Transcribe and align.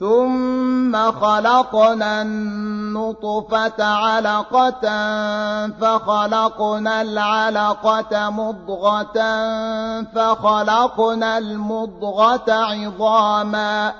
ثم 0.00 1.12
خلقنا 1.12 2.22
النطفة 2.22 3.84
علقة 3.84 4.80
فخلقنا 5.68 7.02
العلقة 7.02 8.30
مضغة 8.30 9.18
فخلقنا 10.14 11.38
المضغة 11.38 12.52
عظاما 12.52 13.94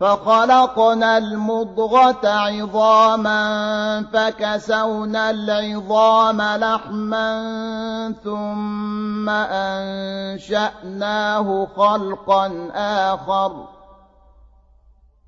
فخلقنا 0.00 1.18
المضغة 1.18 2.28
عظاما 2.28 3.42
فكسونا 4.12 5.30
العظام 5.30 6.42
لحما 6.42 7.34
ثم 8.24 9.28
أنشأناه 10.38 11.66
خلقا 11.76 12.70
آخر 12.74 13.75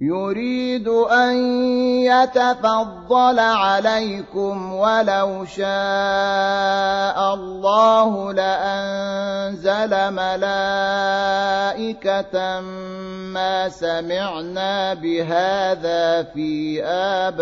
يريد 0.00 0.88
أن 0.88 1.36
يتفضل 2.04 3.38
عليكم 3.38 4.72
ولو 4.72 5.44
شاء 5.44 5.66
الله 7.34 8.32
لأنزل 8.32 10.12
ملائكة 10.12 11.40
ما 13.32 13.68
سمعنا 13.68 14.94
بهذا 14.94 16.22
في 16.22 16.84
آبائنا 17.24 17.36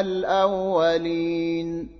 الأولين. 0.00 1.99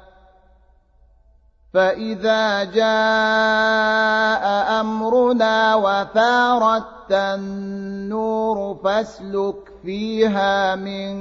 فإذا 1.73 2.63
جاء 2.63 4.45
أمرنا 4.81 5.75
وفارت 5.75 7.11
النور 7.11 8.77
فاسلك 8.83 9.71
فيها 9.83 10.75
من 10.75 11.11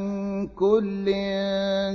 كل 0.49 1.07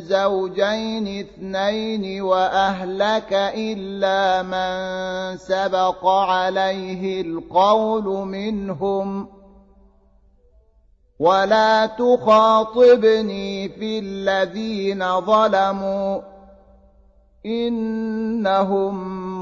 زوجين 0.02 1.20
اثنين 1.20 2.22
وأهلك 2.22 3.34
إلا 3.34 4.42
من 4.44 5.38
سبق 5.38 6.06
عليه 6.06 7.22
القول 7.22 8.04
منهم 8.28 9.28
ولا 11.20 11.86
تخاطبني 11.86 13.70
في 13.70 14.00
الذين 14.00 15.22
ظلموا 15.22 16.35
إنهم 17.46 18.96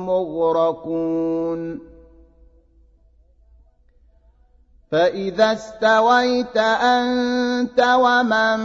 مغرقون. 0.06 1.80
فإذا 4.92 5.54
استويت 5.54 6.58
أنت 6.58 7.80
ومن 7.80 8.60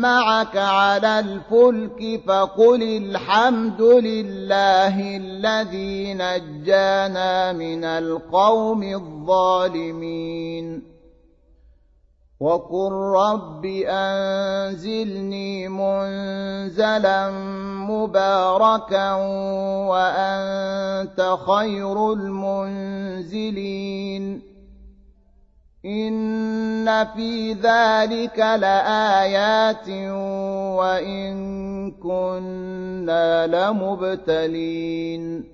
معك 0.00 0.56
على 0.56 1.18
الفلك 1.18 2.22
فقل 2.26 2.82
الحمد 2.82 3.82
لله 3.82 5.16
الذي 5.16 6.14
نجانا 6.14 7.52
من 7.52 7.84
القوم 7.84 8.82
الظالمين. 8.82 10.93
وقل 12.40 12.92
رب 12.92 13.64
أنزلني 13.86 15.68
منزلا 15.68 17.30
مباركا 17.88 19.12
وأنت 19.88 21.36
خير 21.46 22.12
المنزلين 22.12 23.74
إن 25.84 27.04
في 27.04 27.52
ذلك 27.52 28.38
لآيات 28.38 29.88
وإن 30.78 31.34
كنا 31.90 33.46
لمبتلين 33.46 35.53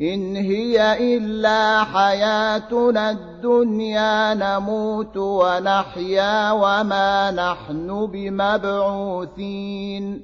إن 0.00 0.36
هي 0.36 1.16
إلا 1.16 1.84
حياتنا 1.84 3.10
الدنيا 3.10 4.34
نموت 4.34 5.16
ونحيا 5.16 6.52
وما 6.52 7.30
نحن 7.30 8.06
بمبعوثين. 8.06 10.20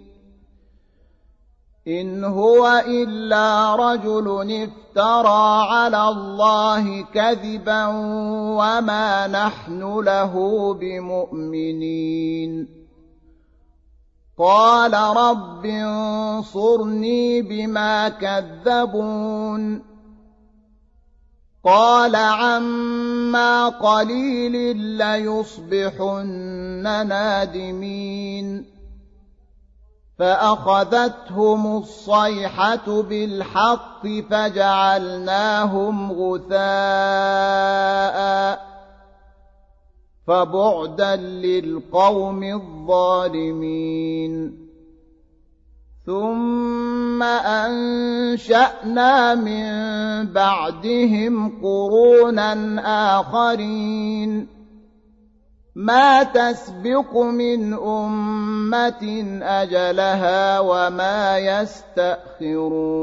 إن 1.88 2.24
هو 2.24 2.82
إلا 2.86 3.74
رجل 3.74 4.62
افترى 4.62 5.66
على 5.70 6.08
الله 6.08 7.04
كذبا 7.14 7.86
وما 8.56 9.26
نحن 9.26 10.00
له 10.00 10.34
بمؤمنين. 10.74 12.81
قال 14.38 14.94
رب 14.94 15.66
انصرني 15.66 17.42
بما 17.42 18.08
كذبون. 18.08 19.92
قال 21.64 22.16
عما 22.16 23.68
قليل 23.68 24.76
ليصبحن 24.76 27.06
نادمين. 27.08 28.72
فأخذتهم 30.18 31.76
الصيحة 31.76 33.02
بالحق 33.02 34.06
فجعلناهم 34.30 36.12
غثاءً. 36.12 38.71
فبعدا 40.26 41.16
للقوم 41.16 42.44
الظالمين. 42.44 44.62
ثم 46.06 47.22
أنشأنا 47.22 49.34
من 49.34 49.66
بعدهم 50.32 51.62
قرونا 51.62 52.80
آخرين. 53.20 54.48
ما 55.74 56.22
تسبق 56.22 57.16
من 57.16 57.74
أمة 57.74 59.38
أجلها 59.42 60.60
وما 60.60 61.38
يستأخرون. 61.38 63.02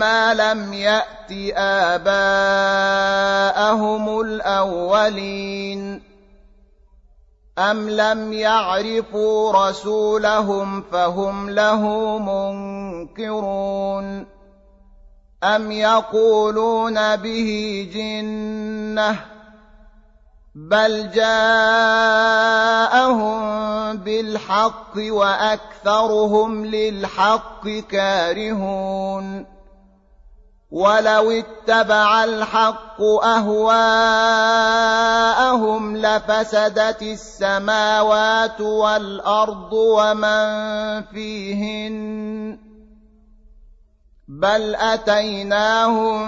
ما 0.00 0.34
لم 0.34 0.72
يأت 0.72 1.32
آباءهم 2.00 4.20
الأولين. 4.20 6.02
أم 7.58 7.90
لم 7.90 8.32
يعرفوا 8.32 9.68
رسولهم 9.68 10.82
فهم 10.82 11.50
له 11.50 11.82
منكرون. 12.18 14.26
أم 15.44 15.72
يقولون 15.72 17.16
به 17.16 17.90
جنه 17.94 19.16
بل 20.54 21.10
جاءهم 21.10 21.60
بالحق 23.96 24.92
واكثرهم 24.96 26.66
للحق 26.66 27.68
كارهون. 27.68 29.59
ولو 30.70 31.30
اتبع 31.30 32.24
الحق 32.24 33.02
أهواءهم 33.24 33.96
لفسدت 35.96 37.02
السماوات 37.02 38.60
والأرض 38.60 39.72
ومن 39.72 41.02
فيهن 41.02 42.58
بل 44.28 44.74
أتيناهم 44.74 46.20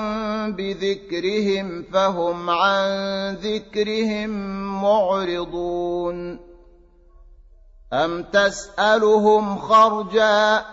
بذكرهم 0.53 1.85
فهم 1.93 2.51
عن 2.51 2.89
ذكرهم 3.35 4.31
معرضون 4.83 6.41
أم 7.93 8.23
تسألهم 8.23 9.59
خرجا 9.59 10.65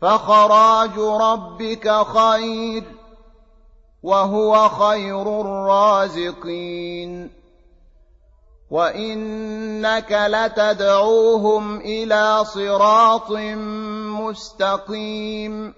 فخراج 0.00 0.98
ربك 0.98 2.02
خير 2.06 2.82
وهو 4.02 4.68
خير 4.68 5.40
الرازقين. 5.40 7.30
وإنك 8.70 10.12
لتدعوهم 10.12 11.80
إلى 11.80 12.44
صراط 12.44 13.30
مستقيم. 14.20 15.74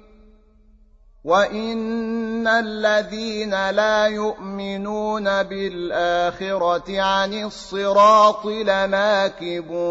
وإن 1.24 2.46
الذين 2.46 3.70
لا 3.70 4.06
يؤمنون 4.06 5.42
بالآخرة 5.42 7.00
عن 7.00 7.44
الصراط 7.44 8.46
لناكبون 8.46 9.90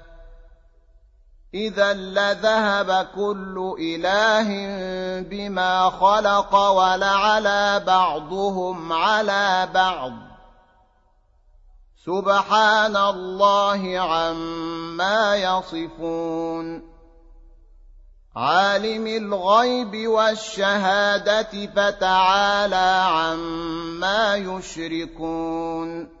إذا 1.53 1.93
لذهب 1.93 3.07
كل 3.15 3.75
إله 3.79 4.49
بما 5.21 5.89
خلق 5.89 6.55
ولعلى 6.55 7.83
بعضهم 7.87 8.93
على 8.93 9.69
بعض. 9.73 10.11
سبحان 12.05 12.95
الله 12.97 13.99
عما 13.99 15.35
يصفون. 15.35 16.91
عالم 18.35 19.07
الغيب 19.07 20.07
والشهادة 20.07 21.65
فتعالى 21.75 23.05
عما 23.07 24.35
يشركون. 24.35 26.20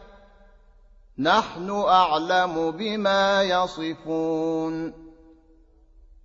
نحن 1.19 1.83
أعلم 1.87 2.71
بما 2.71 3.43
يصفون. 3.43 4.93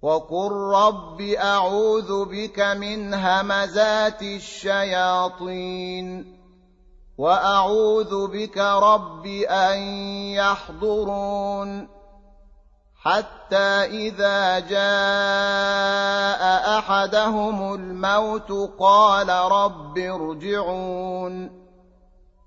وقل 0.03 0.53
رب 0.53 1.20
أعوذ 1.20 2.25
بك 2.25 2.61
من 2.61 3.14
همزات 3.14 4.22
الشياطين. 4.22 6.37
وأعوذ 7.18 8.27
بك 8.27 8.59
رب 8.59 9.27
أن 9.27 9.79
يحضرون. 10.33 11.88
حتى 13.03 13.85
إذا 13.85 14.59
جاء 14.59 16.42
أحدهم 16.79 17.75
الموت 17.75 18.53
قال 18.79 19.29
رب 19.29 19.99
ارجعون. 19.99 21.65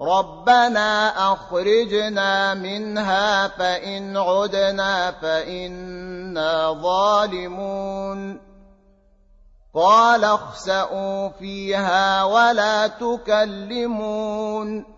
ربنا 0.00 1.08
اخرجنا 1.32 2.54
منها 2.54 3.48
فان 3.48 4.16
عدنا 4.16 5.10
فانا 5.10 6.72
ظالمون 6.72 8.40
قال 9.74 10.24
اخسئوا 10.24 11.28
فيها 11.28 12.24
ولا 12.24 12.86
تكلمون 12.86 14.97